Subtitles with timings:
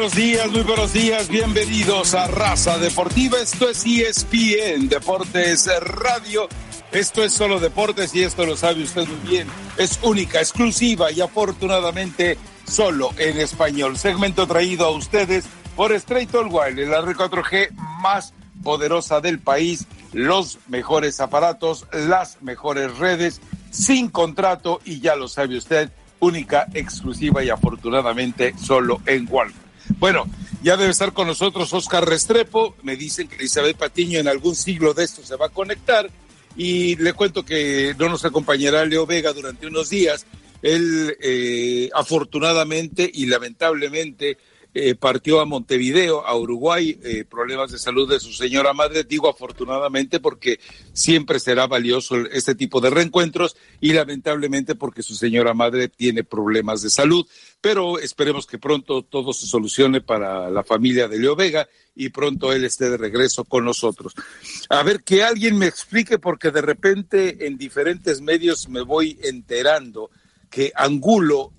[0.00, 1.28] buenos días, muy buenos días.
[1.28, 3.38] Bienvenidos a Raza Deportiva.
[3.38, 6.48] Esto es ESPN Deportes Radio.
[6.90, 9.46] Esto es solo deportes y esto lo sabe usted muy bien.
[9.76, 13.98] Es única, exclusiva y afortunadamente solo en español.
[13.98, 15.44] Segmento traído a ustedes
[15.76, 17.70] por Straight All Wild, la red 4G
[18.00, 18.32] más
[18.64, 19.86] poderosa del país.
[20.14, 27.44] Los mejores aparatos, las mejores redes, sin contrato y ya lo sabe usted, única, exclusiva
[27.44, 29.69] y afortunadamente solo en Walmart.
[30.00, 30.24] Bueno,
[30.62, 32.74] ya debe estar con nosotros Oscar Restrepo.
[32.82, 36.10] Me dicen que Elizabeth Patiño en algún siglo de esto se va a conectar.
[36.56, 40.24] Y le cuento que no nos acompañará Leo Vega durante unos días.
[40.62, 44.38] Él, eh, afortunadamente y lamentablemente,
[44.72, 49.28] eh, partió a Montevideo, a Uruguay, eh, problemas de salud de su señora madre, digo
[49.28, 50.60] afortunadamente porque
[50.92, 56.82] siempre será valioso este tipo de reencuentros y lamentablemente porque su señora madre tiene problemas
[56.82, 57.26] de salud,
[57.60, 62.52] pero esperemos que pronto todo se solucione para la familia de Leo Vega y pronto
[62.52, 64.14] él esté de regreso con nosotros.
[64.68, 70.10] A ver, que alguien me explique porque de repente en diferentes medios me voy enterando
[70.48, 71.52] que Angulo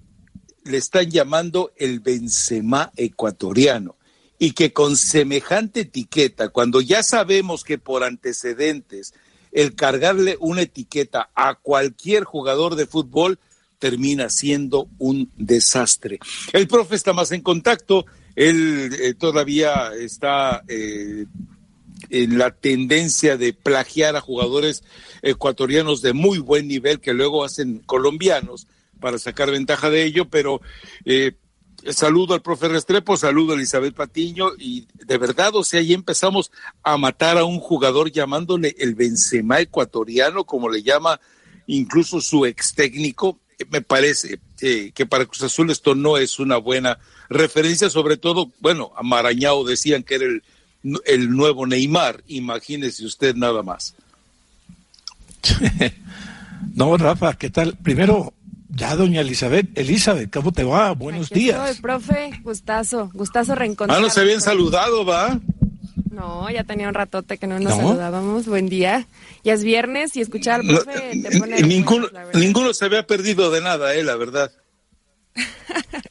[0.63, 3.95] le están llamando el Benzema ecuatoriano
[4.37, 9.13] y que con semejante etiqueta, cuando ya sabemos que por antecedentes
[9.51, 13.39] el cargarle una etiqueta a cualquier jugador de fútbol
[13.79, 16.19] termina siendo un desastre.
[16.53, 18.05] El profe está más en contacto,
[18.35, 21.25] él eh, todavía está eh,
[22.09, 24.83] en la tendencia de plagiar a jugadores
[25.21, 28.67] ecuatorianos de muy buen nivel que luego hacen colombianos
[29.01, 30.61] para sacar ventaja de ello, pero
[31.03, 31.33] eh,
[31.89, 36.51] saludo al profe Restrepo, saludo a Elizabeth Patiño y de verdad, o sea, ahí empezamos
[36.83, 41.19] a matar a un jugador llamándole el Benzema ecuatoriano, como le llama
[41.67, 43.39] incluso su ex técnico.
[43.69, 46.97] Me parece eh, que para Cruz Azul esto no es una buena
[47.29, 50.43] referencia, sobre todo, bueno, a Marañao decían que era el,
[51.05, 53.95] el nuevo Neymar, imagínese usted nada más.
[56.75, 57.77] no, Rafa, ¿qué tal?
[57.77, 58.33] Primero,
[58.73, 60.91] ya, doña Elizabeth, Elizabeth, ¿cómo te va?
[60.91, 61.69] Buenos días.
[61.69, 63.99] Soy, profe, gustazo, gustazo reencontrar.
[63.99, 65.39] Ah, no se habían saludado, ¿va?
[66.11, 68.45] No, ya tenía un ratote que no nos saludábamos.
[68.45, 69.07] Buen día.
[69.43, 73.61] Ya es viernes y escuchar al profe te pone ninguno, ninguno se había perdido de
[73.61, 74.51] nada, eh, la verdad.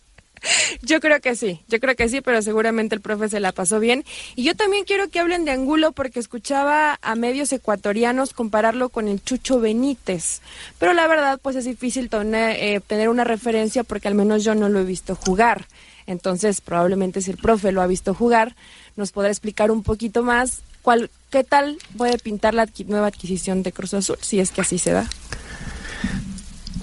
[0.83, 3.81] Yo creo que sí, yo creo que sí, pero seguramente el profe se la pasó
[3.81, 4.05] bien.
[4.37, 9.09] Y yo también quiero que hablen de Angulo porque escuchaba a medios ecuatorianos compararlo con
[9.09, 10.41] el Chucho Benítez.
[10.79, 14.55] Pero la verdad, pues es difícil tener, eh, tener una referencia porque al menos yo
[14.55, 15.67] no lo he visto jugar.
[16.06, 18.56] Entonces, probablemente si el profe lo ha visto jugar,
[18.97, 23.73] nos podrá explicar un poquito más cuál, qué tal puede pintar la nueva adquisición de
[23.73, 25.09] Cruz Azul, si es que así se da.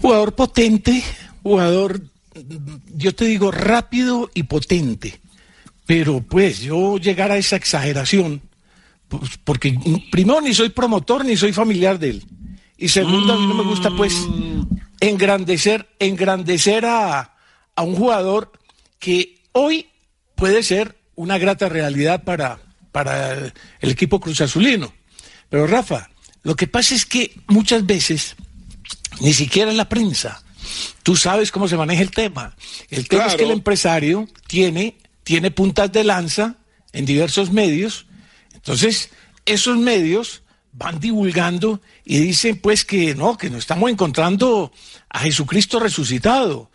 [0.01, 1.03] Jugador potente,
[1.43, 2.01] jugador
[2.95, 5.19] yo te digo rápido y potente,
[5.85, 8.41] pero pues yo llegar a esa exageración,
[9.07, 9.77] pues, porque
[10.11, 12.25] primero ni soy promotor ni soy familiar de él,
[12.77, 14.15] y segundo a mí no me gusta pues
[14.99, 17.35] engrandecer, engrandecer a,
[17.75, 18.51] a un jugador
[18.99, 19.87] que hoy
[20.35, 22.59] puede ser una grata realidad para,
[22.91, 24.93] para el, el equipo Cruz Azulino.
[25.49, 26.09] Pero Rafa,
[26.43, 28.35] lo que pasa es que muchas veces
[29.21, 30.43] ni siquiera la prensa
[31.03, 32.55] Tú sabes cómo se maneja el tema.
[32.89, 36.55] El tema es que el empresario tiene, tiene puntas de lanza
[36.93, 38.05] en diversos medios.
[38.53, 39.09] Entonces,
[39.45, 40.43] esos medios
[40.73, 44.71] van divulgando y dicen pues que no, que no estamos encontrando
[45.09, 46.69] a Jesucristo resucitado,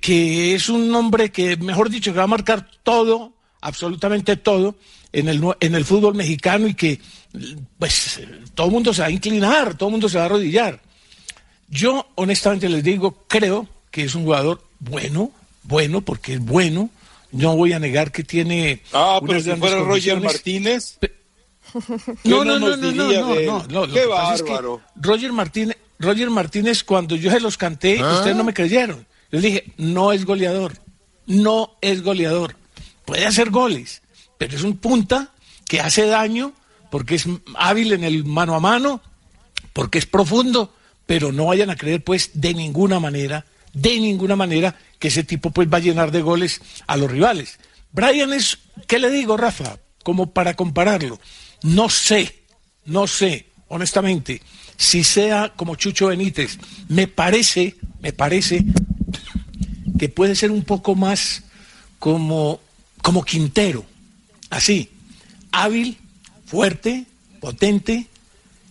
[0.00, 3.32] que es un hombre que, mejor dicho, que va a marcar todo,
[3.62, 4.76] absolutamente todo,
[5.12, 7.00] en el, en el fútbol mexicano y que
[7.78, 8.20] pues
[8.54, 10.80] todo el mundo se va a inclinar, todo el mundo se va a arrodillar.
[11.70, 15.30] Yo honestamente les digo, creo que es un jugador bueno,
[15.62, 16.90] bueno, porque es bueno.
[17.32, 18.82] No voy a negar que tiene.
[18.92, 20.98] Ah, pero si fuera Roger Martínez.
[22.24, 24.80] No, no, no, no, no, no, Qué bárbaro.
[24.96, 28.14] Roger Martínez, Roger Martínez, cuando yo se los canté, ¿Ah?
[28.14, 29.06] ustedes no me creyeron.
[29.30, 30.72] Les dije, no es goleador,
[31.26, 32.56] no es goleador.
[33.04, 34.02] Puede hacer goles,
[34.36, 35.30] pero es un punta
[35.66, 36.52] que hace daño
[36.90, 39.00] porque es hábil en el mano a mano,
[39.72, 40.74] porque es profundo,
[41.10, 45.50] pero no vayan a creer pues de ninguna manera, de ninguna manera que ese tipo
[45.50, 47.58] pues va a llenar de goles a los rivales.
[47.90, 49.80] Brian es, ¿qué le digo, Rafa?
[50.04, 51.18] Como para compararlo.
[51.64, 52.44] No sé,
[52.84, 54.40] no sé, honestamente,
[54.76, 56.58] si sea como Chucho Benítez.
[56.86, 58.64] Me parece, me parece
[59.98, 61.42] que puede ser un poco más
[61.98, 62.60] como,
[63.02, 63.84] como Quintero,
[64.48, 64.90] así,
[65.50, 65.98] hábil,
[66.46, 67.04] fuerte,
[67.40, 68.06] potente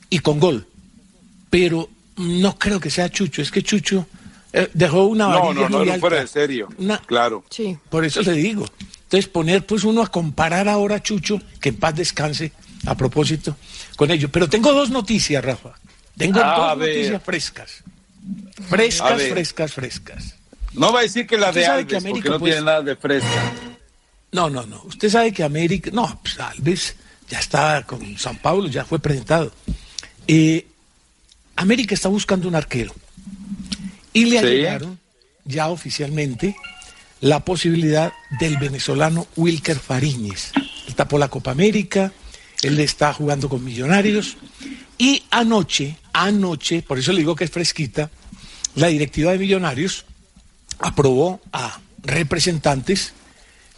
[0.09, 0.69] y con gol.
[1.49, 1.89] Pero
[2.19, 4.05] no creo que sea Chucho, es que Chucho
[4.51, 6.67] eh, dejó una No, no, no, no fuera de serio.
[7.05, 7.43] claro.
[7.49, 7.77] Sí.
[7.89, 8.65] Por eso le digo.
[9.03, 12.51] Entonces poner pues uno a comparar ahora a Chucho, que en paz descanse,
[12.85, 13.55] a propósito,
[13.95, 14.29] con ello.
[14.29, 15.73] Pero tengo dos noticias, Rafa.
[16.17, 17.83] Tengo dos noticias frescas.
[18.67, 20.35] Frescas, frescas, frescas.
[20.73, 23.53] No va a decir que la de Alves, porque no pues, tiene nada de fresca.
[24.31, 24.83] No, no, no.
[24.83, 25.89] Usted sabe que América...
[25.91, 26.95] No, pues Alves
[27.27, 29.51] ya está con San Paulo, ya fue presentado.
[30.27, 30.67] Eh,
[31.59, 32.95] América está buscando un arquero.
[34.13, 34.97] Y le llegaron
[35.43, 36.55] ya oficialmente
[37.19, 40.53] la posibilidad del venezolano Wilker Fariñez.
[40.87, 42.13] Él tapó la Copa América,
[42.61, 44.37] él está jugando con Millonarios.
[44.97, 48.09] Y anoche, anoche, por eso le digo que es fresquita,
[48.75, 50.05] la directiva de Millonarios
[50.79, 53.11] aprobó a representantes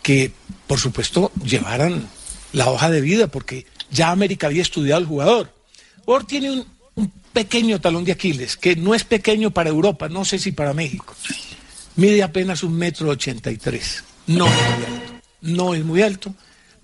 [0.03, 0.31] que,
[0.67, 2.07] por supuesto, llevaran
[2.53, 5.55] la hoja de vida, porque ya América había estudiado al jugador.
[6.05, 6.80] Or tiene un,
[7.33, 11.15] pequeño talón de Aquiles, que no es pequeño para Europa, no sé si para México.
[11.95, 14.03] Mide apenas un metro ochenta y tres.
[14.27, 16.35] No es muy alto, no es muy alto,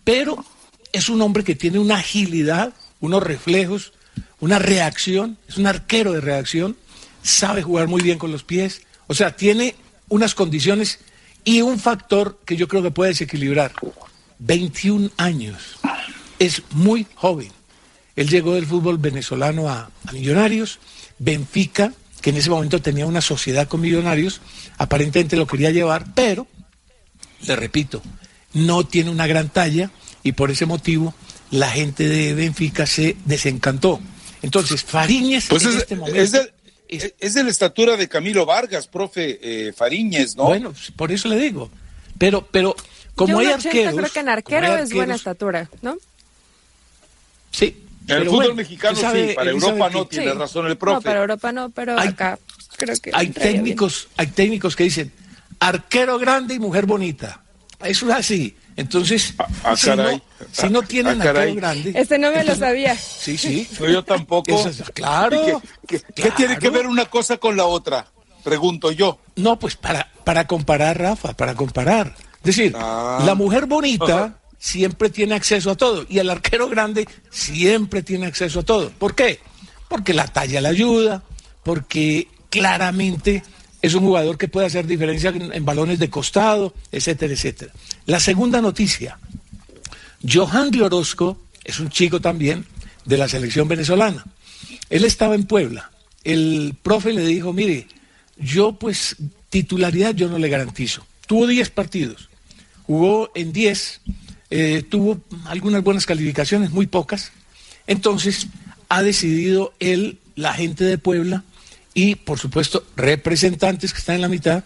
[0.03, 0.44] pero
[0.91, 3.94] es un hombre que tiene una agilidad, unos reflejos,
[4.39, 6.77] una reacción, es un arquero de reacción,
[7.21, 9.75] sabe jugar muy bien con los pies, o sea, tiene
[10.09, 10.99] unas condiciones
[11.44, 13.73] y un factor que yo creo que puede desequilibrar.
[14.39, 15.79] 21 años.
[16.39, 17.51] Es muy joven.
[18.17, 20.79] Él llegó del fútbol venezolano a, Millonarios.
[21.19, 24.41] Benfica, que en ese momento tenía una sociedad con Millonarios,
[24.77, 26.47] aparentemente lo quería llevar, pero,
[27.45, 28.01] le repito,
[28.53, 29.91] no tiene una gran talla
[30.23, 31.13] y por ese motivo
[31.51, 34.01] la gente de Benfica se desencantó.
[34.41, 36.19] Entonces, Fariñez pues en este momento...
[36.89, 40.45] Es, de la estatura de Camilo Vargas, profe eh, Fariñez, ¿no?
[40.45, 41.69] Bueno, por eso le digo.
[42.17, 42.77] Pero, pero
[43.13, 43.93] como hay arqueros.
[43.93, 45.97] creo que en arquero es buena estatura, ¿no?
[47.51, 47.83] Sí.
[48.07, 50.95] En el fútbol mexicano sí, para Europa no, tiene razón el profe.
[50.95, 52.39] No, para Europa no, pero acá
[52.77, 53.12] creo que.
[53.13, 55.12] Hay técnicos, hay técnicos que dicen
[55.59, 57.42] arquero grande y mujer bonita.
[57.83, 58.56] Eso es así.
[58.75, 60.21] Entonces, ah, ah, si, no,
[60.51, 61.94] si, no, tienen ah, arquero grande.
[61.95, 62.95] Este no me lo sabía.
[62.95, 63.68] Sí, sí.
[63.80, 64.64] yo tampoco.
[64.94, 65.61] claro.
[65.87, 65.99] ¿Qué,
[66.35, 68.06] tiene que ver una cosa con la otra?
[68.44, 69.19] Pregunto yo.
[69.35, 72.16] No, pues para, para comparar, Rafa, para comparar.
[72.37, 78.04] Es decir, la mujer bonita siempre tiene acceso a todo y el arquero grande siempre
[78.04, 78.90] tiene acceso a todo.
[78.92, 79.40] ¿Por qué?
[79.87, 81.23] Porque la talla le ayuda,
[81.64, 83.44] porque claramente
[83.81, 87.71] es un jugador que puede hacer diferencia en, balones de costado, etcétera, etcétera.
[88.06, 89.19] La segunda noticia,
[90.28, 92.66] Johan de Orozco es un chico también
[93.06, 94.26] de la selección venezolana.
[94.90, 95.92] Él estaba en Puebla.
[96.23, 97.87] El profe le dijo, mire,
[98.37, 99.16] yo pues
[99.49, 101.06] titularidad yo no le garantizo.
[101.28, 102.30] Tuvo 10 partidos,
[102.85, 104.02] jugó en 10,
[104.49, 107.31] eh, tuvo algunas buenas calificaciones, muy pocas.
[107.85, 108.47] Entonces
[108.89, 111.44] ha decidido él, la gente de Puebla,
[111.94, 114.63] y, por supuesto, representantes que están en la mitad,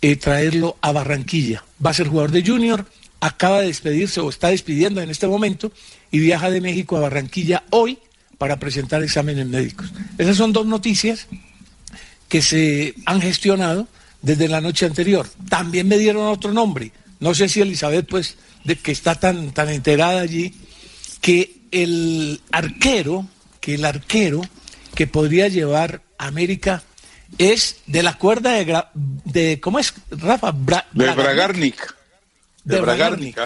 [0.00, 1.64] eh, traerlo a Barranquilla.
[1.84, 2.86] Va a ser jugador de Junior,
[3.20, 5.70] acaba de despedirse o está despidiendo en este momento
[6.10, 7.98] y viaja de México a Barranquilla hoy
[8.36, 9.92] para presentar exámenes médicos.
[10.18, 11.28] Esas son dos noticias
[12.28, 13.86] que se han gestionado
[14.20, 15.28] desde la noche anterior.
[15.48, 16.90] También me dieron otro nombre.
[17.20, 20.54] No sé si Elizabeth, pues, de que está tan, tan enterada allí,
[21.20, 23.26] que el arquero,
[23.60, 24.42] que el arquero
[24.94, 26.82] que podría llevar América
[27.38, 28.84] es de la cuerda de,
[29.24, 30.52] de ¿cómo es, Rafa?
[30.52, 31.94] de Bragarnik.
[32.64, 33.38] de, Bragarnik,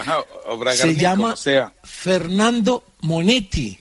[0.73, 1.35] se llama
[1.83, 3.79] Fernando Monetti,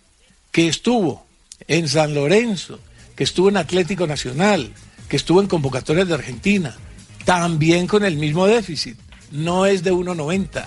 [0.52, 1.26] que estuvo
[1.66, 2.78] en San Lorenzo,
[3.16, 4.72] que estuvo en Atlético Nacional,
[5.08, 6.76] que estuvo en convocatorias de Argentina,
[7.24, 8.96] también con el mismo déficit,
[9.32, 10.66] no es de 1.90,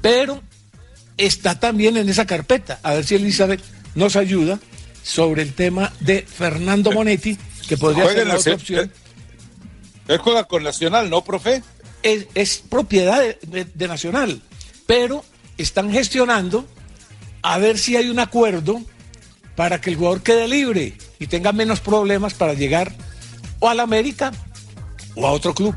[0.00, 0.42] pero
[1.16, 2.80] está también en esa carpeta.
[2.82, 3.60] A ver si Elizabeth
[3.94, 4.58] nos ayuda
[5.02, 7.36] sobre el tema de Fernando Monetti,
[7.68, 8.92] que podría ser la otra opción.
[10.08, 11.62] Él juega con Nacional, ¿no, profe?
[12.02, 14.40] Es, propiedad de, Nacional,
[14.86, 15.24] pero
[15.58, 16.66] están gestionando
[17.42, 18.82] a ver si hay un acuerdo
[19.54, 22.92] para que el jugador quede libre y tenga menos problemas para llegar
[23.58, 24.32] o al América
[25.14, 25.76] o a otro club.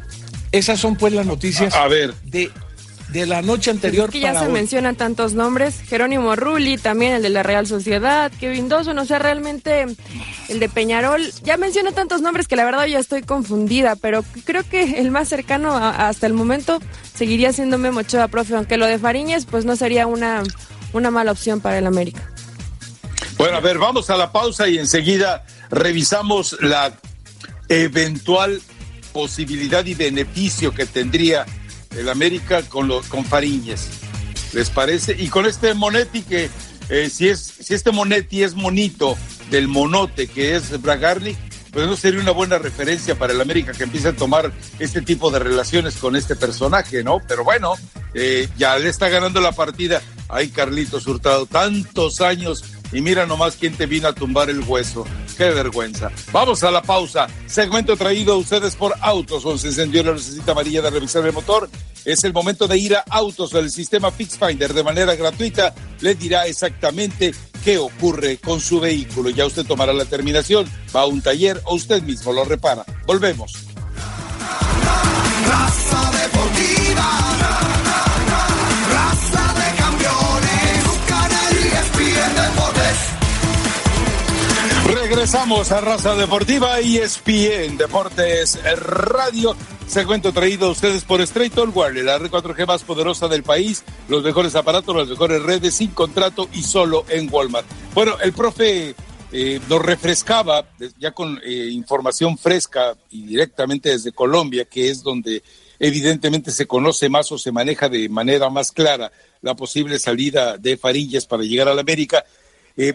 [0.51, 2.13] Esas son pues las noticias a ver.
[2.23, 2.49] de
[3.13, 4.10] de la noche anterior.
[4.10, 8.67] que ya se mencionan tantos nombres, Jerónimo Rulli, también el de la Real Sociedad, Kevin
[8.67, 9.86] Doso, no sé, realmente
[10.50, 14.67] el de Peñarol, ya menciona tantos nombres que la verdad ya estoy confundida, pero creo
[14.67, 16.79] que el más cercano hasta el momento
[17.13, 20.41] seguiría siendo Memo Ochoa, profe, aunque lo de Fariñez pues no sería una,
[20.91, 22.27] una mala opción para el América.
[23.38, 26.93] Bueno, a ver, vamos a la pausa y enseguida revisamos la
[27.70, 28.62] eventual
[29.12, 31.46] posibilidad y beneficio que tendría
[31.97, 33.88] el América con, los, con Fariñez.
[34.53, 35.15] ¿Les parece?
[35.17, 36.50] Y con este Monetti que,
[36.89, 39.17] eh, si, es, si este Monetti es monito
[39.50, 41.35] del monote que es Bragarni,
[41.71, 45.31] pues no sería una buena referencia para el América que empiece a tomar este tipo
[45.31, 47.19] de relaciones con este personaje, ¿no?
[47.27, 47.73] Pero bueno,
[48.13, 50.01] eh, ya le está ganando la partida.
[50.29, 55.05] Ay, Carlitos Hurtado, tantos años y mira nomás quién te vino a tumbar el hueso.
[55.38, 56.12] Qué vergüenza.
[56.31, 57.27] Vamos a la pausa.
[57.47, 59.45] Segmento traído a ustedes por Autos.
[59.45, 61.69] O se encendió la lucecita amarilla de revisar el motor.
[62.05, 63.53] Es el momento de ir a Autos.
[63.53, 67.33] El sistema FixFinder de manera gratuita le dirá exactamente
[67.63, 69.29] qué ocurre con su vehículo.
[69.29, 72.85] Ya usted tomará la terminación, va a un taller o usted mismo lo repara.
[73.07, 73.53] Volvemos.
[85.03, 89.53] Regresamos a Raza Deportiva y ESPN Deportes Radio.
[89.86, 93.83] Segmento traído a ustedes por Straight All Wireless, la red 4G más poderosa del país,
[94.07, 97.67] los mejores aparatos, las mejores redes sin contrato y solo en Walmart.
[97.93, 98.95] Bueno, el profe
[99.33, 105.43] eh, nos refrescaba ya con eh, información fresca y directamente desde Colombia, que es donde
[105.79, 110.77] evidentemente se conoce más o se maneja de manera más clara la posible salida de
[110.77, 112.24] Farillas para llegar a la América.
[112.77, 112.93] Eh,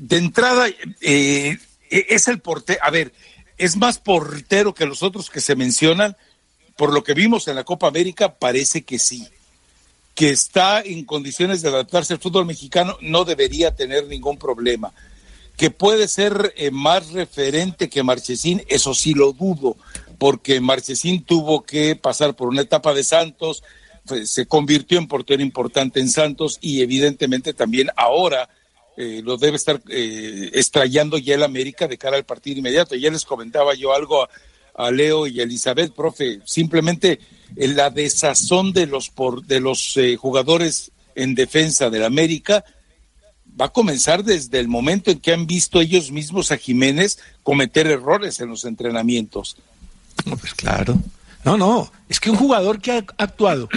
[0.00, 0.66] de entrada,
[1.02, 1.58] eh,
[1.90, 3.12] es el portero, a ver,
[3.58, 6.16] es más portero que los otros que se mencionan,
[6.76, 9.28] por lo que vimos en la Copa América, parece que sí.
[10.14, 14.94] Que está en condiciones de adaptarse al fútbol mexicano, no debería tener ningún problema.
[15.58, 19.76] Que puede ser eh, más referente que Marchesín, eso sí lo dudo,
[20.16, 23.62] porque Marchesín tuvo que pasar por una etapa de Santos,
[24.24, 28.48] se convirtió en portero importante en Santos y evidentemente también ahora
[28.96, 32.94] eh, lo debe estar eh, extrayendo ya el América de cara al partido inmediato.
[32.96, 34.28] Ya les comentaba yo algo
[34.74, 37.20] a, Leo y a Elizabeth, profe, simplemente
[37.56, 42.64] eh, la desazón de los, por, de los eh, jugadores en defensa del América
[43.60, 47.86] va a comenzar desde el momento en que han visto ellos mismos a Jiménez cometer
[47.86, 49.56] errores en los entrenamientos.
[50.24, 50.98] No, pues claro.
[51.44, 53.68] No, no, es que un jugador que ha actuado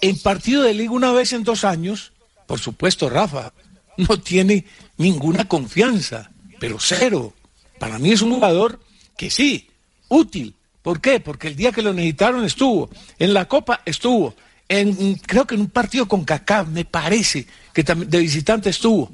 [0.00, 2.12] en partido de liga una vez en dos años,
[2.46, 3.52] por supuesto, Rafa,
[3.96, 4.64] no tiene
[4.96, 7.34] ninguna confianza, pero cero.
[7.78, 8.80] Para mí es un jugador
[9.16, 9.68] que sí,
[10.08, 10.54] útil.
[10.82, 11.20] ¿Por qué?
[11.20, 12.90] Porque el día que lo necesitaron estuvo.
[13.18, 14.34] En la Copa estuvo.
[14.68, 19.10] En, creo que en un partido con Kaká, me parece, que de visitante estuvo.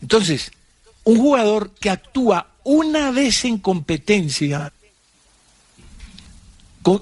[0.00, 0.52] Entonces,
[1.04, 4.72] un jugador que actúa una vez en competencia,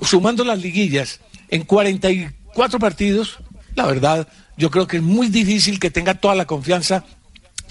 [0.03, 3.39] sumando las liguillas, en 44 partidos,
[3.75, 7.05] la verdad, yo creo que es muy difícil que tenga toda la confianza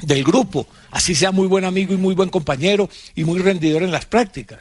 [0.01, 3.91] del grupo, así sea muy buen amigo y muy buen compañero y muy rendidor en
[3.91, 4.60] las prácticas.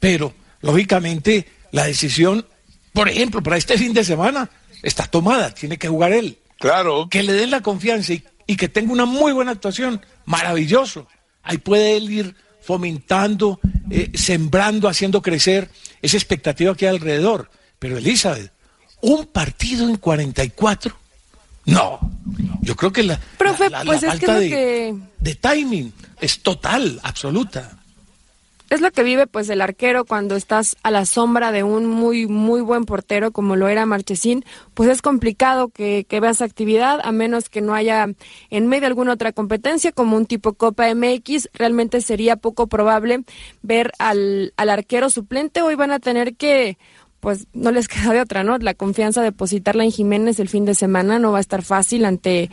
[0.00, 2.44] Pero, lógicamente, la decisión,
[2.92, 4.50] por ejemplo, para este fin de semana,
[4.82, 6.38] está tomada, tiene que jugar él.
[6.58, 7.08] Claro.
[7.08, 11.06] Que le den la confianza y, que tenga una muy buena actuación, maravilloso.
[11.44, 15.70] Ahí puede él ir fomentando, eh, sembrando, haciendo crecer
[16.02, 17.50] esa expectativa que hay alrededor.
[17.78, 18.52] Pero Elizabeth,
[19.00, 21.07] un partido en 44
[21.68, 22.00] no,
[22.62, 27.78] yo creo que la, Profe, pues es que de, timing es total, absoluta.
[28.70, 32.26] Es lo que vive pues el arquero cuando estás a la sombra de un muy
[32.26, 37.12] muy buen portero como lo era Marchesín, pues es complicado que, que veas actividad a
[37.12, 38.06] menos que no haya
[38.48, 43.24] en medio alguna otra competencia como un tipo Copa MX, realmente sería poco probable
[43.60, 46.78] ver al, al arquero suplente, hoy van a tener que
[47.20, 48.58] pues no les queda de otra, ¿no?
[48.58, 52.04] La confianza de depositarla en Jiménez el fin de semana no va a estar fácil
[52.04, 52.50] ante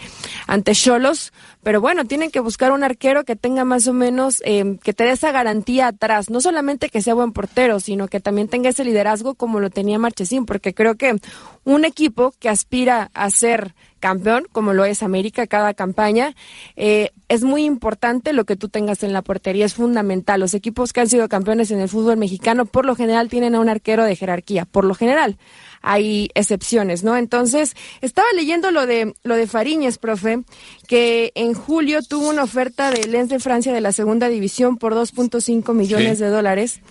[0.48, 4.78] ante Cholos, pero bueno, tienen que buscar un arquero que tenga más o menos, eh,
[4.84, 8.48] que te dé esa garantía atrás, no solamente que sea buen portero, sino que también
[8.48, 11.16] tenga ese liderazgo como lo tenía Marchesín, porque creo que
[11.64, 13.74] un equipo que aspira a ser
[14.06, 16.36] campeón, como lo es América cada campaña,
[16.76, 20.40] eh, es muy importante lo que tú tengas en la portería, es fundamental.
[20.40, 23.60] Los equipos que han sido campeones en el fútbol mexicano por lo general tienen a
[23.60, 25.40] un arquero de jerarquía, por lo general.
[25.82, 27.18] Hay excepciones, ¿no?
[27.18, 30.44] Entonces, estaba leyendo lo de lo de Fariñez, profe,
[30.88, 34.94] que en julio tuvo una oferta de Lens de Francia de la segunda división por
[34.94, 36.82] 2.5 millones de dólares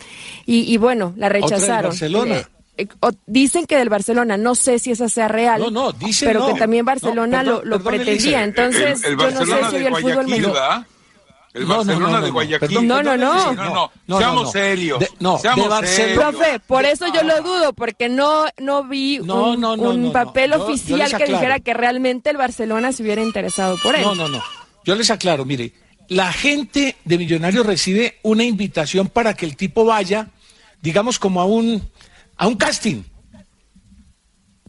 [0.47, 1.91] y, y, bueno, la rechazaron.
[1.91, 2.39] Barcelona.
[2.39, 2.54] Eh, eh,
[3.27, 6.47] dicen que del Barcelona, no sé si esa sea real, no, no, dicen pero no.
[6.49, 8.45] que también Barcelona No, perdón, lo, lo perdón, pretendía.
[8.45, 10.87] Entonces, el, el yo no sé si el fútbol mexicano.
[11.55, 12.69] El No, no, Barcelona no, no, de no, Guayaquil.
[12.69, 13.53] perdón, No, no, no.
[13.55, 13.91] No, no.
[14.09, 14.51] No, Seamos no.
[14.51, 14.99] serios.
[14.99, 15.97] De- no, de seamos Barcelona.
[16.09, 16.19] serios.
[16.35, 20.01] Profe, por eso yo lo dudo, porque no no vi No, un, no, no, un
[20.03, 20.13] no, no.
[20.13, 24.03] papel Yo- yo oficial que dijera que realmente el Barcelona se hubiera interesado por él.
[24.03, 24.43] No, no, no.
[24.85, 25.73] Yo les aclaro, mire,
[26.09, 30.31] la gente de Millonarios recibe una invitación para que el tipo vaya,
[30.83, 31.89] digamos, como a un,
[32.37, 33.03] a un casting.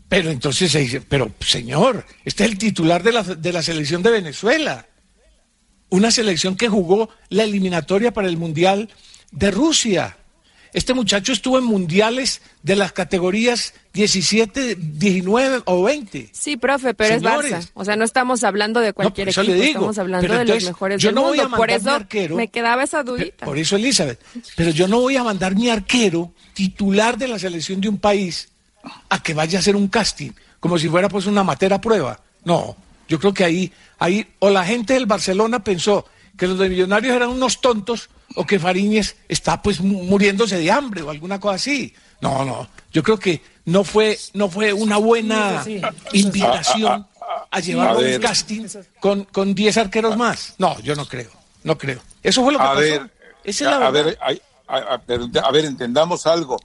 [0.07, 4.03] Pero entonces se dice, pero señor, este es el titular de la, de la selección
[4.03, 4.87] de Venezuela.
[5.89, 8.89] Una selección que jugó la eliminatoria para el Mundial
[9.31, 10.17] de Rusia.
[10.75, 16.31] Este muchacho estuvo en mundiales de las categorías 17, 19 o 20.
[16.33, 17.51] Sí, profe, pero Señores.
[17.53, 17.71] es Barça.
[17.75, 19.79] O sea, no estamos hablando de cualquier por eso equipo, le digo.
[19.79, 21.55] estamos hablando de entonces, los mejores yo del no voy a mundo.
[21.55, 22.35] Por eso arquero.
[22.35, 23.45] me quedaba esa dudita.
[23.45, 24.19] Por eso, Elizabeth.
[24.57, 28.49] Pero yo no voy a mandar mi arquero titular de la selección de un país
[29.07, 32.19] a que vaya a hacer un casting, como si fuera pues una matera prueba.
[32.43, 32.75] No,
[33.07, 36.05] yo creo que ahí, ahí, o la gente del Barcelona pensó
[36.37, 40.71] que los de Millonarios eran unos tontos o que Fariñez está pues mu- muriéndose de
[40.71, 41.93] hambre o alguna cosa así.
[42.21, 45.63] No, no, yo creo que no fue, no fue una buena
[46.13, 47.07] invitación
[47.51, 48.21] a llevar A a un ver.
[48.21, 48.67] casting
[48.99, 50.55] con, con 10 arqueros más.
[50.57, 51.29] No, yo no creo,
[51.63, 51.99] no creo.
[52.23, 52.79] Eso fue lo que A pasó.
[52.81, 53.11] ver,
[53.43, 56.57] Esa es la a, ver, ay, a, a- pero, a ver, entendamos algo.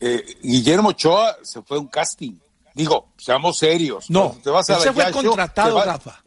[0.00, 2.32] Eh, Guillermo Ochoa se fue a un casting.
[2.74, 4.10] Digo, seamos serios.
[4.10, 6.20] No, te vas a él se fue contratado, Rafa.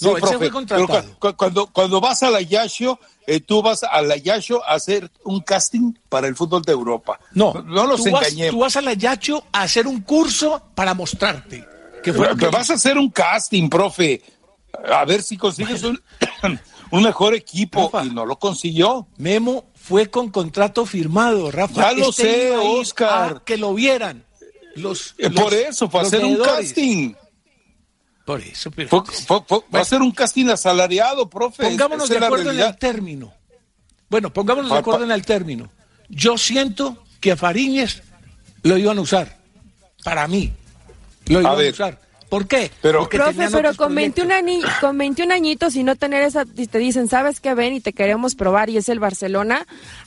[0.00, 1.02] Sí, No, profe, fue contratado.
[1.18, 4.72] cu- cu- cuando, cuando vas a la Yasho, eh, tú vas a la Yasho a
[4.72, 7.20] hacer un casting para el fútbol de Europa.
[7.34, 8.50] No, no nos tú vas, engañemos.
[8.54, 8.92] tú vas a la
[9.52, 11.66] a hacer un curso para mostrarte.
[12.02, 14.22] Que fue lo Pero vas a hacer un casting, profe.
[14.90, 16.00] A ver si consigues un,
[16.92, 17.90] un mejor equipo.
[17.92, 18.06] Rafa.
[18.06, 19.06] Y no lo consiguió.
[19.18, 21.90] Memo fue con contrato firmado, Rafa.
[21.90, 23.36] Ya lo sé, a ir Oscar.
[23.36, 24.24] a que lo vieran.
[24.76, 27.12] Los, Eh, los- por eso, fue a los hacer un casting.
[28.30, 31.64] Por eso, pero Fue- fue- fue- va a ser un casting asalariado, profe.
[31.64, 33.32] pongámonos de acuerdo en el término.
[34.08, 35.70] Bueno, pongámonos de acuerdo pa- en el término.
[36.08, 38.02] Yo siento que a Fariñez
[38.62, 39.38] lo iban a usar.
[40.04, 40.52] Para mí.
[41.26, 41.98] Lo iban a, usar.
[42.28, 42.70] ¿Por qué?
[42.80, 44.70] Pero- Porque Profe, pero con 21, proyectos.
[44.70, 47.74] ani- con 21 añitos y no tener esa, y te dicen, ¿sabes qué ven?
[47.74, 49.66] Y te queremos probar y es el Barcelona.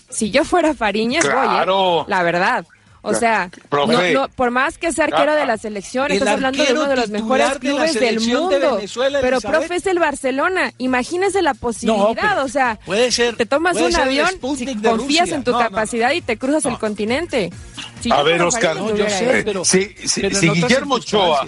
[0.09, 1.75] Si yo fuera Fariñez, Claro.
[1.77, 2.05] voy, ¿eh?
[2.07, 2.65] La verdad.
[3.05, 4.13] O sea, Profe.
[4.13, 6.87] no- no, por más que sea arquero de la selección, El estás hablando de uno
[6.87, 8.75] de los mejores de clubes del de mundo.
[8.77, 10.71] Venezuela, pero, profe, es el Barcelona.
[10.77, 12.41] Imagínese la posibilidad.
[12.43, 15.35] o sea, puede ser- te tomas puede un avión, si de confías Rusia.
[15.35, 15.69] en tu No, no, no.
[15.69, 17.51] capacidad y te cruzas el continente.
[17.99, 18.77] Si A ver, Oscar.
[18.95, 21.45] Yo sé, pero- si, si- pero Guillermo Ochoa,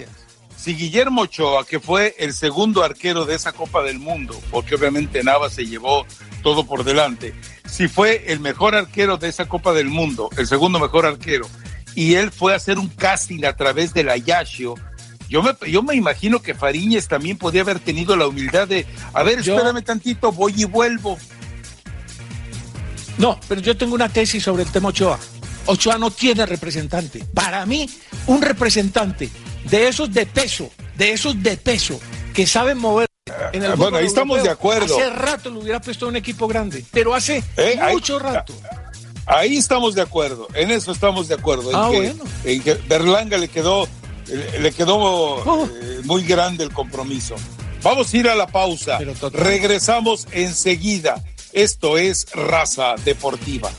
[0.56, 5.22] si Guillermo Ochoa, que fue el segundo arquero de esa Copa del Mundo, porque obviamente
[5.24, 6.04] Nava se llevó
[6.42, 7.34] todo por delante,
[7.68, 11.46] si fue el mejor arquero de esa Copa del Mundo, el segundo mejor arquero,
[11.94, 14.74] y él fue a hacer un casting a través de la Yashio,
[15.28, 19.22] yo me, yo me imagino que Fariñez también podía haber tenido la humildad de, a
[19.22, 21.18] ver, Yo- espérame tantito, voy y vuelvo.
[23.18, 25.18] No, pero yo tengo una tesis sobre el tema Ochoa.
[25.66, 27.24] Ochoa no tiene representante.
[27.34, 27.88] Para mí,
[28.26, 29.30] un representante
[29.70, 31.98] de esos de peso, de esos de peso,
[32.34, 33.08] que saben mover
[33.52, 34.96] en el Ah, bueno, ahí estamos de acuerdo.
[34.98, 38.54] Hace rato lo hubiera puesto en un equipo grande, pero hace Eh, ahí- mucho rato.
[39.26, 41.70] Ahí estamos de acuerdo, en eso estamos de acuerdo.
[41.70, 42.24] En, Ah, que, bueno.
[42.44, 43.88] en que Berlanga le quedó,
[44.60, 45.66] le quedó Oh.
[45.66, 47.34] eh, muy grande el compromiso.
[47.82, 48.98] Vamos a ir a la pausa.
[49.32, 51.22] Regresamos enseguida.
[51.52, 53.70] Esto es Raza Deportiva.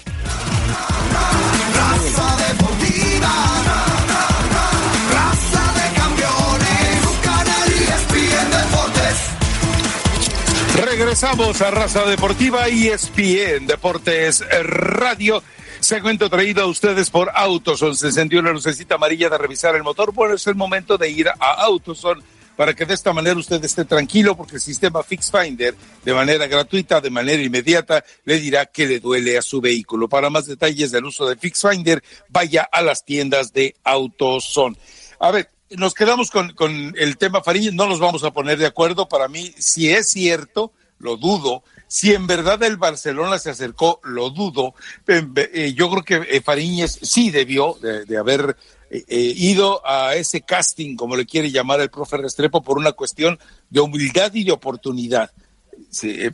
[10.86, 15.42] Regresamos a Raza Deportiva y ESPN Deportes Radio.
[15.80, 17.96] Segmento traído a ustedes por Autoson.
[17.96, 20.14] Se encendió la lucecita amarilla de revisar el motor.
[20.14, 22.24] Bueno, es el momento de ir a Autoson
[22.56, 26.46] para que de esta manera usted esté tranquilo porque el sistema Fix Finder de manera
[26.46, 30.08] gratuita, de manera inmediata, le dirá que le duele a su vehículo.
[30.08, 34.78] Para más detalles del uso de Fix Finder, vaya a las tiendas de AutoZone.
[35.20, 38.66] A ver, nos quedamos con, con el tema Fariñez, no nos vamos a poner de
[38.66, 39.08] acuerdo.
[39.08, 44.30] Para mí, si es cierto, lo dudo, si en verdad el Barcelona se acercó, lo
[44.30, 44.74] dudo.
[45.08, 48.58] Eh, yo creo que eh, Fariñez sí debió de, haber
[48.90, 53.40] eh, ido a ese casting, como le quiere llamar el profe Restrepo, por una cuestión
[53.70, 55.32] de humildad y de oportunidad.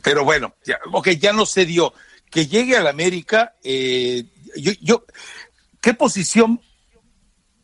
[0.02, 1.92] pero bueno, ya, ok, ya no se dio.
[2.30, 5.04] Que llegue al América, yo, yo,
[5.80, 6.60] ¿qué posición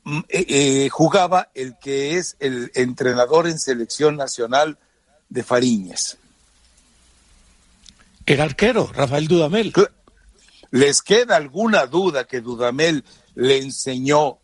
[0.05, 4.79] mm, jugaba el que es el entrenador en selección nacional
[5.29, 6.19] de Fariñez?
[8.27, 9.73] Era arquero, Rafael Dudamel.
[10.71, 14.39] ¿Les queda alguna duda que Dudamel le enseñó,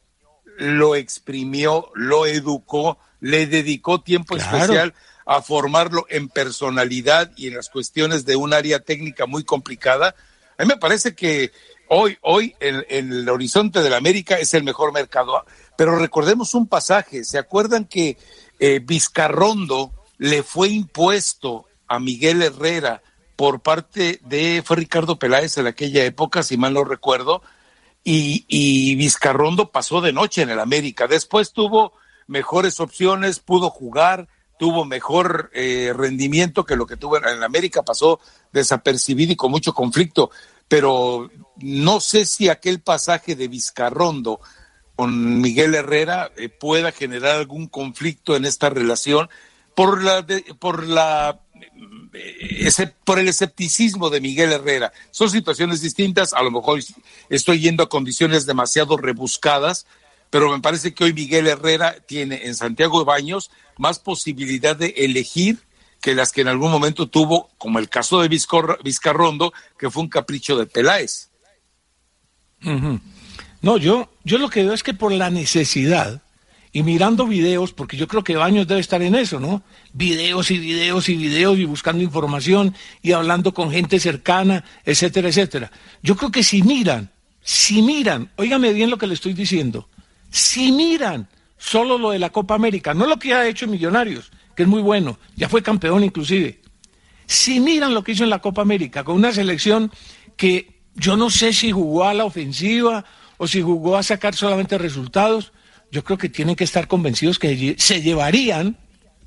[0.58, 7.68] lo exprimió, lo educó, le dedicó tiempo especial a formarlo en personalidad y en las
[7.68, 10.16] cuestiones de un área técnica muy complicada?
[10.58, 11.52] A mí me parece que
[11.88, 15.44] hoy, hoy en, el horizonte de la América es el mejor mercado.
[15.76, 18.16] Pero recordemos un pasaje, ¿se acuerdan que
[18.58, 23.02] eh, Vizcarrondo le fue impuesto a Miguel Herrera
[23.36, 27.42] por parte de, fue Ricardo Peláez en aquella época, si mal no recuerdo,
[28.02, 31.06] y, y Vizcarrondo pasó de noche en el América.
[31.06, 31.92] Después tuvo
[32.26, 38.20] mejores opciones, pudo jugar, tuvo mejor eh, rendimiento que lo que tuvo en América, pasó
[38.52, 40.30] desapercibido y con mucho conflicto,
[40.68, 44.40] pero no sé si aquel pasaje de Vizcarrondo
[44.96, 49.28] con Miguel Herrera eh, pueda generar algún conflicto en esta relación
[49.74, 50.26] por la,
[50.58, 51.40] por la
[52.14, 54.92] ese, por el escepticismo de Miguel Herrera.
[55.10, 56.80] Son situaciones distintas, a lo mejor
[57.28, 59.86] estoy yendo a condiciones demasiado rebuscadas,
[60.30, 64.94] pero me parece que hoy Miguel Herrera tiene en Santiago de Baños más posibilidad de
[64.96, 65.58] elegir
[66.00, 70.08] que las que en algún momento tuvo, como el caso de Vizcarrondo, que fue un
[70.08, 71.30] capricho de Peláez.
[73.62, 76.22] No, yo, yo lo que veo es que por la necesidad
[76.72, 79.62] y mirando videos, porque yo creo que Baños debe estar en eso, ¿no?
[79.94, 85.72] Videos y videos y videos y buscando información y hablando con gente cercana, etcétera, etcétera.
[86.02, 87.10] Yo creo que si miran,
[87.40, 89.88] si miran, óigame bien lo que le estoy diciendo,
[90.30, 94.62] si miran solo lo de la Copa América, no lo que ha hecho Millonarios, que
[94.62, 96.60] es muy bueno, ya fue campeón inclusive,
[97.26, 99.90] si miran lo que hizo en la Copa América con una selección
[100.36, 103.04] que yo no sé si jugó a la ofensiva
[103.36, 105.52] o si jugó a sacar solamente resultados,
[105.90, 108.78] yo creo que tienen que estar convencidos que se llevarían,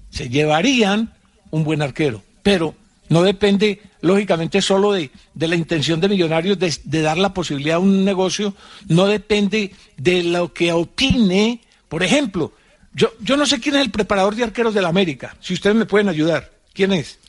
[0.10, 1.14] se llevarían
[1.52, 2.24] un buen arquero.
[2.42, 2.76] Pero
[3.10, 8.06] no depende, lógicamente, solo de, la intención de Millonarios de, dar la posibilidad a un
[8.06, 8.54] negocio,
[8.88, 11.62] no depende de lo que opine.
[11.88, 12.54] Por ejemplo,
[12.94, 15.76] yo, yo no sé quién es el preparador de arqueros de la América, si ustedes
[15.76, 16.52] me pueden ayudar.
[16.74, 17.20] ¿Quién es?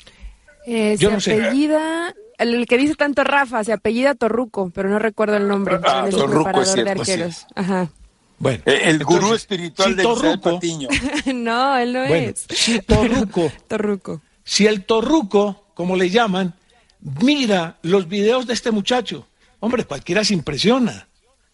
[0.67, 5.37] Eh, yo se apellida, el que dice tanto Rafa, se apellida Torruco, pero no recuerdo
[5.37, 5.79] el nombre.
[5.83, 7.47] Ah, es el preparador de arqueros.
[7.55, 7.91] Ajá.
[8.39, 10.89] Bueno, eh, el gurú espiritual de Patiño.
[11.35, 12.47] no, él no es.
[12.49, 14.23] Si Torruco, Torruco.
[14.43, 16.55] Si el Torruco, como le llaman,
[17.01, 19.27] mira los videos de este muchacho,
[19.61, 21.09] hombre, cualquiera se impresiona.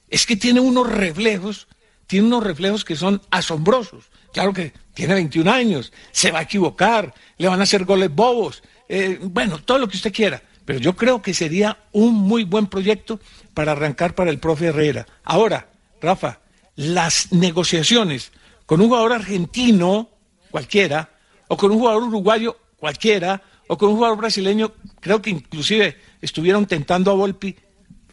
[0.09, 1.69] Es que tiene unos reflejos,
[2.07, 4.05] tiene unos reflejos que son asombrosos.
[4.33, 8.63] Claro que tiene 21 años, se va a equivocar, le van a hacer goles bobos,
[8.89, 10.43] eh, bueno, todo lo que usted quiera.
[10.65, 13.21] Pero yo creo que sería un muy buen proyecto
[13.55, 15.07] para arrancar para el profe Herrera.
[15.23, 15.69] Ahora,
[16.01, 16.41] Rafa,
[16.75, 18.33] las negociaciones
[18.67, 20.11] con un jugador argentino
[20.51, 21.11] cualquiera,
[21.49, 26.67] o con un jugador uruguayo cualquiera, o con un jugador brasileño, creo que inclusive estuvieron
[26.67, 27.57] tentando a Volpi,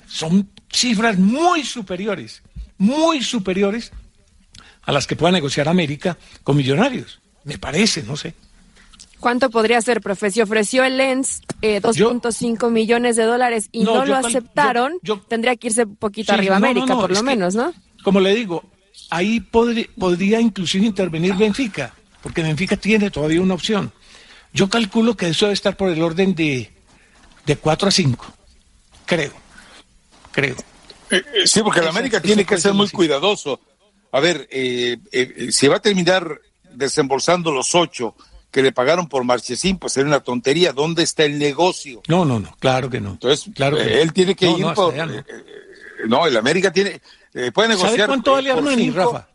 [0.07, 2.41] son cifras muy superiores,
[2.77, 3.91] muy superiores
[4.83, 7.21] a las que pueda negociar América con Millonarios.
[7.43, 8.33] Me parece, no sé.
[9.19, 10.31] ¿Cuánto podría ser, profe?
[10.31, 15.85] Si ofreció el Lens 2.5 millones de dólares y no, lo aceptaron, tendría que irse
[15.85, 17.73] un poquito arriba América, por lo menos, ¿no?
[18.03, 18.63] como le digo,
[19.09, 23.91] ahí podría inclusive intervenir Benfica, porque Benfica tiene todavía una opción.
[24.53, 26.71] Yo calculo que eso debe estar por el orden de,
[27.45, 28.25] de 4 a 5,
[29.05, 29.31] creo,
[30.31, 30.55] creo.
[31.09, 33.59] Eh, eh, sí, porque la América tiene que ser muy cuidadoso.
[34.11, 34.97] A ver, eh,
[35.51, 36.39] si va a terminar
[36.71, 38.15] desembolsando los 8
[38.51, 40.71] que le pagaron por Marchesín, pues es una tontería.
[40.73, 42.03] ¿Dónde está el negocio?
[42.07, 43.11] No, no, no, claro que no.
[43.11, 44.93] Entonces, claro él tiene que ir por...
[46.07, 47.01] no, el América tiene
[47.33, 47.91] eh, puede negociar.
[47.91, 49.27] ¿Sabe cuánto vale Armani, Rafa?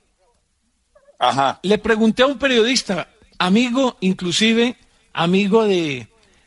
[1.18, 1.58] Ajá.
[1.62, 4.76] Le pregunté a un periodista, amigo, inclusive,
[5.18, 6.06] amigo de,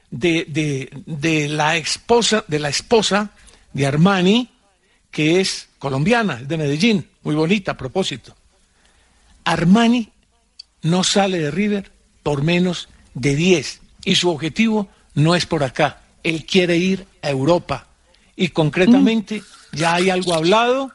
[0.09, 3.31] de, de, la esposa, de la esposa
[3.73, 4.49] de Armani,
[5.11, 8.33] que es colombiana, de Medellín, muy bonita a propósito.
[9.43, 10.09] Armani
[10.83, 11.91] no sale de River
[12.23, 13.81] por menos de 10.
[14.05, 16.01] Y su objetivo no es por acá.
[16.23, 17.87] Él quiere ir a Europa.
[18.37, 20.91] Y concretamente ya hay algo hablado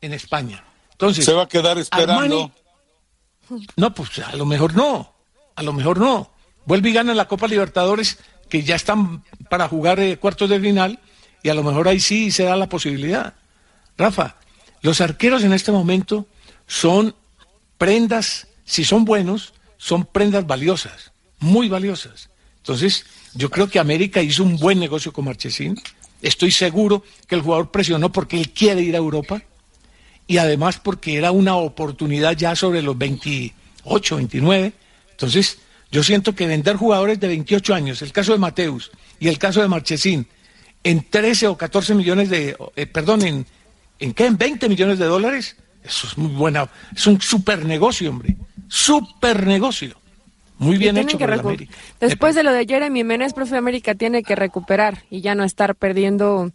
[0.00, 0.64] en España.
[0.92, 2.50] Entonces, se va a quedar esperando.
[3.76, 5.14] no, pues a lo mejor no.
[5.54, 6.29] A lo mejor no.
[6.66, 8.18] Vuelve y gana la Copa Libertadores,
[8.48, 10.98] que ya están para jugar eh, cuartos de final,
[11.42, 13.34] y a lo mejor ahí sí se da la posibilidad.
[13.96, 14.36] Rafa,
[14.82, 16.26] los arqueros en este momento
[16.66, 17.14] son
[17.78, 22.30] prendas, si son buenos, son prendas valiosas, muy valiosas.
[22.58, 25.80] Entonces, yo creo que América hizo un buen negocio con Marchesín.
[26.20, 29.42] Estoy seguro que el jugador presionó porque él quiere ir a Europa
[30.26, 34.72] y además porque era una oportunidad ya sobre los 28, 29.
[35.10, 35.58] Entonces,
[35.90, 39.60] yo siento que vender jugadores de 28 años, el caso de Mateus y el caso
[39.60, 40.26] de Marchesín,
[40.84, 43.46] en 13 o 14 millones de, eh, perdón, en,
[43.98, 44.26] ¿en qué?
[44.26, 48.36] En 20 millones de dólares, eso es muy buena, es un super negocio, hombre,
[48.68, 50.00] super negocio.
[50.58, 51.74] Muy bien hecho por América.
[52.00, 55.74] Después de lo de Jeremy Menes, profe América tiene que recuperar y ya no estar
[55.74, 56.52] perdiendo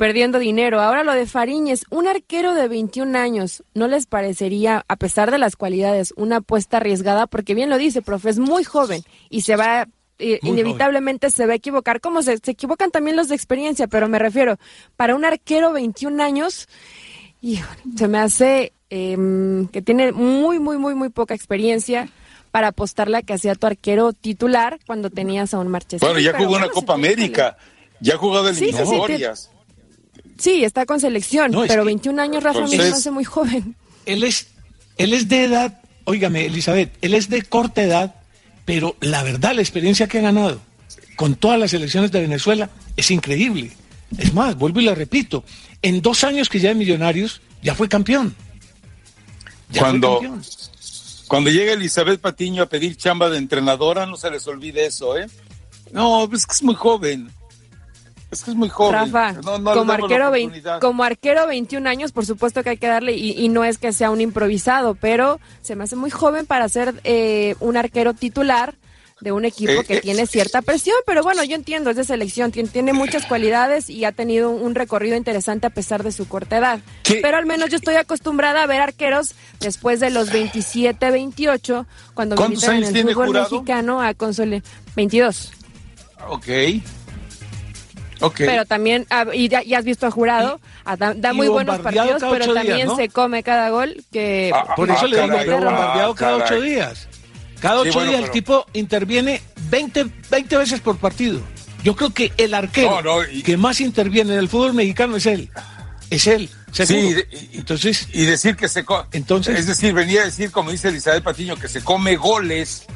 [0.00, 0.80] perdiendo dinero.
[0.80, 5.36] Ahora lo de Fariñez, un arquero de 21 años, ¿no les parecería, a pesar de
[5.36, 7.26] las cualidades, una apuesta arriesgada?
[7.26, 9.86] Porque bien lo dice, profe, es muy joven y se va
[10.18, 14.18] inevitablemente se va a equivocar, como se, se, equivocan también los de experiencia, pero me
[14.18, 14.56] refiero,
[14.96, 16.66] para un arquero 21 años,
[17.94, 22.08] se me hace em, que tiene muy, muy, muy, muy poca experiencia
[22.50, 26.06] para apostarle a que hacía tu arquero titular cuando tenías a un Marchesín.
[26.06, 27.58] Bueno, ya jugó una Copa América,
[28.00, 29.40] ya ha jugado eliminatorias.
[29.40, 29.59] Sí, sí,
[30.46, 33.76] está con selección, pero 21 años Rafa me hace muy joven.
[34.06, 34.48] Él es,
[34.96, 38.14] él es de edad, óigame, Elizabeth, él es de corta edad,
[38.64, 40.60] pero la verdad, la experiencia que ha ganado
[41.16, 43.72] con todas las elecciones de Venezuela es increíble.
[44.18, 45.44] Es más, vuelvo y le repito,
[45.82, 48.34] en dos años que ya es Millonarios, ya fue campeón.
[49.78, 50.20] cuando,
[51.26, 55.26] cuando llega Elizabeth Patiño a pedir chamba de entrenadora, no se les olvide eso, ¿eh?
[55.92, 57.30] No, es que es muy joven.
[58.30, 59.12] Es que es muy joven.
[59.12, 60.32] Rafa, como, arquero
[60.80, 64.10] como arquero 21 años, por supuesto que hay que darle, y, no es que sea
[64.10, 68.74] un improvisado, pero se me hace muy joven para ser eh, un arquero titular
[69.20, 72.04] de un equipo eh, que eh, tiene cierta presión, pero bueno, yo entiendo, es de
[72.04, 76.58] selección, tiene, muchas cualidades y ha tenido un recorrido interesante a pesar de su corta
[76.58, 76.80] edad.
[77.04, 82.36] Pero al menos yo estoy acostumbrada a ver arqueros después de los 27, 28, cuando
[82.36, 84.62] militan en el fútbol mexicano a console
[84.96, 85.52] 22.
[86.28, 86.46] Ok.
[88.36, 92.52] Pero también, ah, y ya, has visto a Jurado, ah, da, muy buenos partidos, pero
[92.52, 94.04] también se come cada gol.
[94.12, 97.08] que ah, Por eso le digo que bombardeado cada ocho días.
[97.60, 101.40] Cada ocho días el tipo interviene 20, 20 veces por partido.
[101.82, 103.00] Yo creo que el arquero
[103.44, 105.50] que más interviene en el fútbol mexicano es él.
[106.10, 106.50] Es él.
[106.72, 107.16] Sí,
[107.52, 108.08] y, entonces.
[108.12, 108.84] Y decir que se.
[109.12, 112.86] Entonces, es decir, venía a decir, como dice Elizabeth Patiño, que se come goles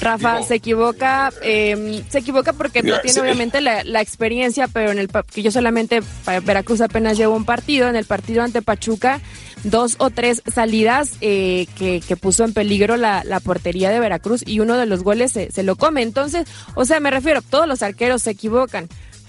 [0.00, 5.08] Rafa se equivoca, eh, se equivoca porque no tiene obviamente la, experiencia, pero en el
[5.08, 9.20] que yo solamente para Veracruz apenas llevo un partido, en el partido ante Pachuca,
[9.64, 14.42] dos o tres salidas eh, que, que, puso en peligro la, la, portería de Veracruz
[14.46, 16.02] y uno de los goles se, se lo come.
[16.02, 18.88] Entonces, o sea, me refiero, todos los arqueros se equivocan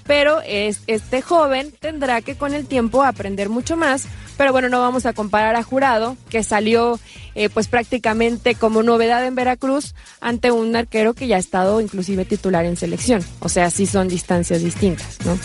[0.09, 4.07] pero es, este joven tendrá que con el tiempo aprender mucho más.
[4.37, 6.99] Pero bueno, no vamos a comparar a Jurado, que salió
[7.35, 12.25] eh, pues prácticamente como novedad en Veracruz ante un arquero que ya ha estado inclusive
[12.25, 13.23] titular en selección.
[13.37, 15.37] O sea, sí son distancias distintas, ¿no?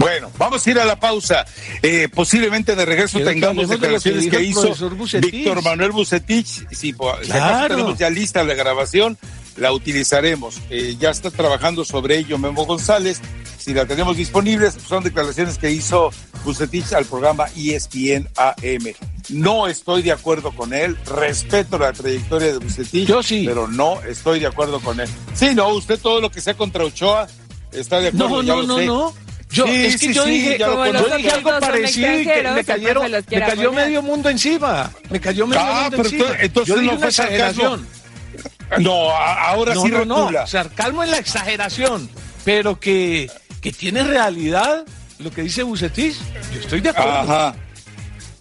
[0.00, 1.44] Bueno, vamos a ir a la pausa.
[1.82, 4.74] Eh, posiblemente de regreso tengamos declaraciones que, hizo
[5.20, 6.66] Víctor Manuel Bucetich.
[6.72, 7.28] Sí, pues,
[7.68, 9.16] tenemos ya lista la grabación
[9.56, 10.60] la utilizaremos.
[10.70, 13.20] Eh, ya está trabajando sobre ello Memo González.
[13.58, 16.10] Si la tenemos disponible, son declaraciones que hizo
[16.44, 18.94] Bucetich al programa ESPN AM.
[19.30, 23.44] No estoy de acuerdo con él, respeto la trayectoria de Bucetich, yo sí.
[23.44, 25.08] pero no estoy de acuerdo con él.
[25.34, 27.26] Sí, no, usted todo lo que sea contra Ochoa
[27.72, 28.42] está de acuerdo.
[28.42, 29.14] No, no, no, no.
[29.50, 30.84] Yo, es que yo, dije, yo
[31.16, 34.90] dije algo parecido y que me, cayeron, me cayó medio mundo encima.
[35.08, 36.26] Me cayó medio ah, mundo encima.
[36.40, 37.86] Entonces, yo no fue exageración.
[38.78, 42.10] No, ahora sí no, no, o sea, calmo en la exageración,
[42.44, 44.84] pero que, que tiene realidad
[45.18, 46.18] lo que dice Bucetis,
[46.52, 47.12] yo estoy de acuerdo.
[47.12, 47.54] Ajá.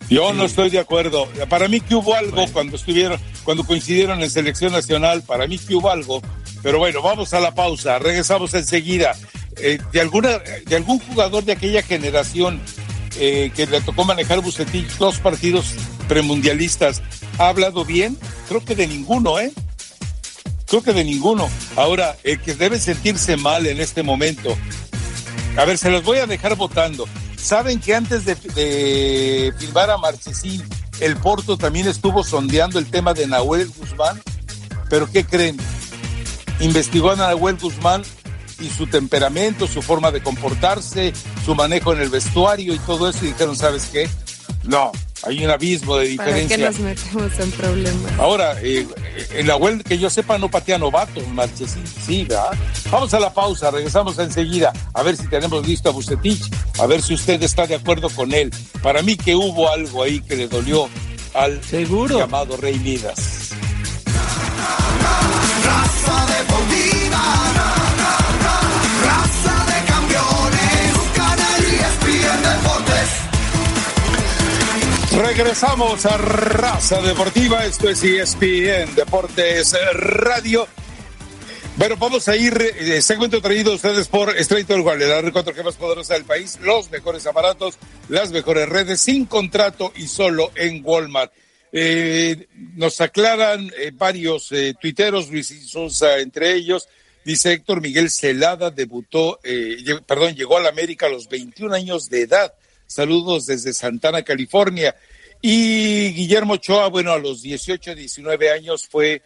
[0.10, 1.28] Yo no estoy de acuerdo.
[1.50, 5.76] Para mí que hubo algo cuando estuvieron, cuando coincidieron en selección nacional, para mí que
[5.76, 6.22] hubo algo.
[6.62, 9.16] Pero bueno, vamos a la pausa, regresamos enseguida.
[9.58, 12.62] Eh, de alguna, de algún jugador de aquella generación
[13.18, 15.74] eh, que le tocó manejar Bucetich dos partidos
[16.08, 17.02] premundialistas,
[17.40, 18.18] ¿ha hablado bien?
[18.48, 19.54] Creo que de ninguno, ¿eh?
[20.68, 21.50] Creo que de ninguno.
[21.76, 24.56] Ahora, el que debe sentirse mal en este momento.
[25.58, 27.08] A ver, se los voy a dejar votando.
[27.38, 30.64] ¿Saben que antes de, de filmar a Marchesín,
[31.00, 34.22] el Porto también estuvo sondeando el tema de Nahuel Guzmán?
[34.90, 35.58] Pero ¿qué creen?
[36.60, 38.04] Investigó a Nahuel Guzmán
[38.60, 41.14] y su temperamento, su forma de comportarse,
[41.46, 44.10] su manejo en el vestuario y todo eso y dijeron, ¿sabes qué?
[44.64, 44.92] No,
[45.24, 46.58] hay un abismo de diferencia.
[46.58, 48.12] ¿Para qué nos metemos en problemas?
[48.20, 48.88] Ahora, eh,
[49.34, 51.84] en la web que yo sepa no patea novatos, Marchesín.
[52.06, 52.52] Sí, ¿verdad?
[52.92, 56.44] Vamos a la pausa, regresamos enseguida a ver si tenemos listo a Bucetich,
[56.80, 58.52] a ver si usted está de acuerdo con él.
[58.82, 60.90] Para mí que hubo algo ahí que le dolió
[61.34, 62.18] al ¿Seguro?
[62.20, 63.52] llamado Rey Midas.
[75.18, 80.68] Regresamos a Raza Deportiva, esto es ESPN Deportes Radio.
[81.78, 85.64] Bueno, vamos a ir, eh, segmento traído a ustedes por Straight Guale, la red 4G
[85.64, 87.78] más poderosa del país, los mejores aparatos,
[88.10, 91.32] las mejores redes, sin contrato y solo en Walmart.
[91.72, 96.88] Eh, nos aclaran eh, varios eh, tuiteros, Luis Sousa entre ellos,
[97.26, 102.10] dice Héctor Miguel Celada debutó, eh, perdón, llegó a la América a los 21 años
[102.10, 102.54] de edad.
[102.88, 104.96] Saludos desde Santana, California.
[105.42, 109.22] Y Guillermo Ochoa, bueno, a los 18, 19 años fue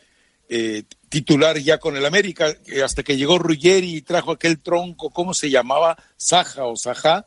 [0.49, 5.33] eh, titular ya con el América, hasta que llegó Ruggeri y trajo aquel tronco, ¿cómo
[5.33, 5.97] se llamaba?
[6.17, 7.25] Saja o Saja,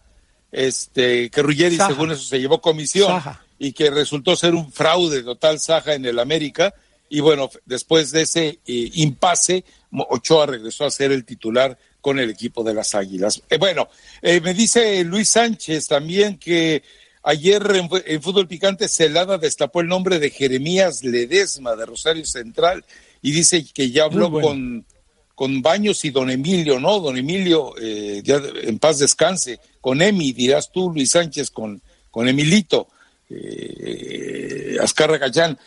[0.50, 1.90] este, que Ruggeri Saja.
[1.90, 3.44] según eso se llevó comisión Saja.
[3.58, 6.74] y que resultó ser un fraude total Saja en el América.
[7.08, 12.28] Y bueno, después de ese eh, impasse, Ochoa regresó a ser el titular con el
[12.28, 13.42] equipo de las Águilas.
[13.48, 13.88] Eh, bueno,
[14.20, 16.82] eh, me dice Luis Sánchez también que
[17.22, 17.62] ayer
[18.04, 22.84] en, Fútbol Picante Celada destapó el nombre de Jeremías Ledesma de Rosario Central
[23.22, 24.48] y dice que ya habló bueno.
[24.48, 24.86] con,
[25.34, 27.00] con Baños y don Emilio, ¿no?
[27.00, 32.28] Don Emilio, eh, ya en paz descanse, con Emi, dirás tú, Luis Sánchez, con, con
[32.28, 32.88] Emilito,
[33.30, 35.58] eh, Azcarra Gallán.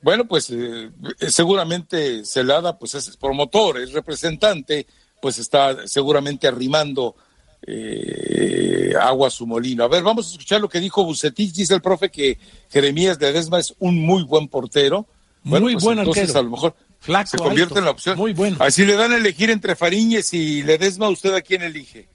[0.00, 0.90] Bueno, pues eh,
[1.28, 4.86] seguramente Celada, pues es promotor, es representante,
[5.22, 7.14] pues está seguramente arrimando
[7.64, 9.84] eh, agua a su molino.
[9.84, 11.52] A ver, vamos a escuchar lo que dijo Bucetich.
[11.54, 15.06] Dice el profe que Jeremías Ledesma es un muy buen portero.
[15.44, 16.40] Bueno, Muy pues buen entonces arquero.
[16.40, 17.78] a lo mejor Flaco, se convierte alto.
[17.78, 18.18] en la opción.
[18.18, 18.56] Muy bueno.
[18.58, 22.08] Así le dan a elegir entre Fariñez y Ledesma, ¿usted a quién elige?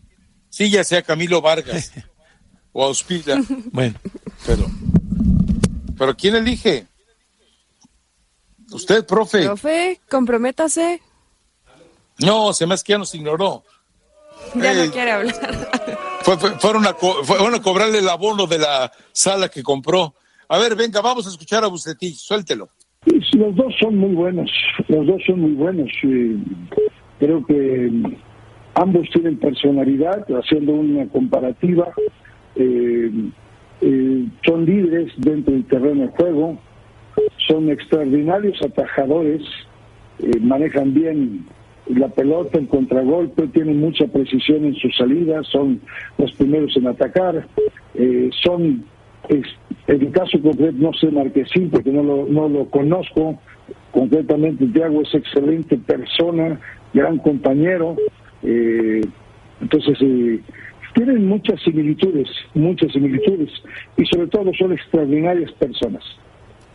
[0.50, 1.94] Sí, ya sea Camilo Vargas
[2.74, 3.42] o a Ospina,
[3.72, 3.98] Bueno,
[4.46, 4.70] pero,
[5.98, 6.88] pero ¿quién elige?
[8.72, 9.46] Usted, profe.
[9.46, 11.02] Profe, comprométase.
[12.20, 13.64] No, se me hace que ya nos ignoró.
[14.56, 15.36] Ya Eh, no quiere hablar.
[16.22, 20.14] Fue- fue- fueron, a co- fueron a cobrarle el abono de la sala que compró.
[20.50, 22.70] A ver, venga, vamos a escuchar a Bucetich, suéltelo.
[23.06, 24.50] Los dos son muy buenos,
[24.88, 25.90] los dos son muy buenos.
[26.04, 26.36] eh,
[27.20, 27.90] creo que
[28.76, 31.92] ambos tienen personalidad, haciendo una comparativa.
[32.60, 33.12] eh,
[33.82, 36.60] eh, son líderes dentro del terreno de juego,
[37.48, 39.44] son extraordinarios atajadores,
[40.20, 41.46] eh, manejan bien
[41.90, 45.80] la pelota, el contragolpe, tienen mucha precisión en sus salidas, son
[46.18, 47.48] los primeros en atacar,
[47.96, 48.84] eh, son,
[49.30, 49.46] es-
[49.88, 53.40] en el caso concreto no sé Marquesín porque no lo, no lo conozco,
[53.92, 56.60] concretamente Tiago es excelente persona,
[56.94, 57.96] gran compañero,
[58.44, 59.02] eh,
[59.62, 60.42] entonces eh,
[60.94, 63.50] tienen muchas similitudes, muchas similitudes,
[63.98, 66.04] y sobre todo son extraordinarias personas.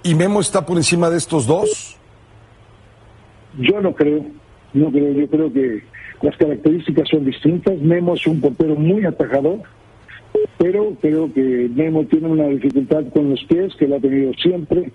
[0.05, 1.97] ¿Y Memo está por encima de estos dos?
[3.59, 4.25] Yo no creo,
[4.75, 5.83] no creo, yo creo que
[6.23, 7.79] las características son distintas.
[7.79, 9.61] Memo es un portero muy atajador,
[10.59, 14.91] pero creo que Memo tiene una dificultad con los pies que la ha tenido siempre.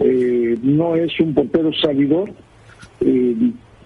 [0.00, 2.30] Eh, no es un portero salidor,
[3.00, 3.34] eh,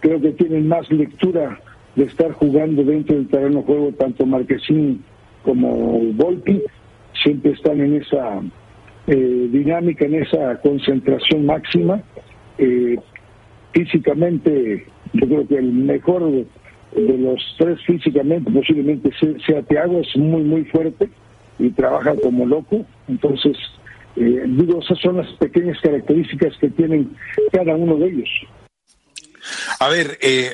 [0.00, 1.58] creo que tienen más lectura
[1.96, 5.02] de estar jugando dentro del terreno de juego tanto Marquesín
[5.42, 6.62] como Volpi,
[7.22, 8.40] siempre están en esa
[9.06, 12.02] eh, dinámica, en esa concentración máxima.
[12.58, 12.96] Eh,
[13.72, 16.46] físicamente, yo creo que el mejor de,
[16.94, 19.10] los tres físicamente posiblemente
[19.46, 21.08] sea, Thiago, es muy, muy fuerte
[21.58, 22.84] y trabaja como loco.
[23.08, 23.56] Entonces,
[24.16, 27.16] eh, digo, esas son las pequeñas características que tienen
[27.52, 28.28] cada uno de ellos.
[29.78, 30.52] A ver, eh,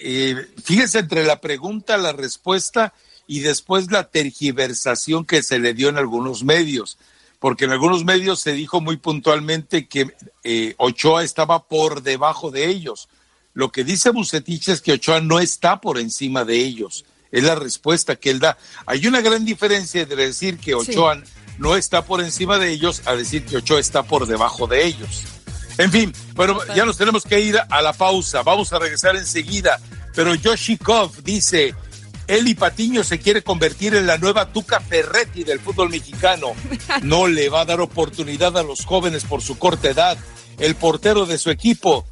[0.00, 2.92] eh, fíjese entre la pregunta, la respuesta
[3.26, 6.98] y después la tergiversación que se le dio en algunos medios,
[7.38, 10.08] porque en algunos medios se dijo muy puntualmente que
[10.42, 13.08] eh, Ochoa estaba por debajo de ellos.
[13.54, 17.04] Lo que dice Bucetich es que Ochoa no está por encima de ellos.
[17.30, 18.58] Es la respuesta que él da.
[18.84, 21.22] Hay una gran diferencia entre decir que Ochoa
[21.58, 25.22] no está por encima de ellos a decir que Ochoa está por debajo de ellos.
[25.78, 28.42] En fin, bueno, ya nos tenemos que ir a la pausa.
[28.42, 29.80] Vamos a regresar enseguida.
[30.14, 31.74] Pero Yoshikov dice,
[32.26, 36.52] Eli Patiño se quiere convertir en la nueva Tuca Ferretti del fútbol mexicano.
[37.02, 40.18] No le va a dar oportunidad a los jóvenes por su corta edad.
[40.58, 42.06] El portero de su equipo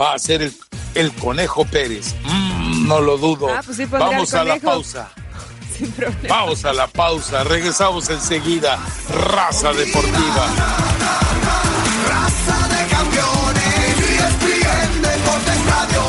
[0.00, 0.52] va a ser el,
[0.98, 2.14] el Conejo Pérez.
[2.24, 3.48] Mm, no lo dudo.
[3.48, 5.08] Ah, pues sí Vamos a la pausa.
[5.76, 6.28] Sin problema.
[6.28, 7.44] Vamos a la pausa.
[7.44, 8.78] Regresamos enseguida.
[9.08, 10.46] Raza Deportiva.
[12.08, 16.07] Raza de campeones, ESPN Deportes Radio.